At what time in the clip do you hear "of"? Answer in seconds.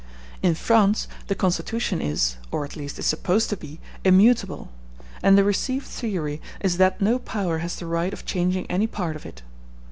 8.11-8.25, 9.15-9.27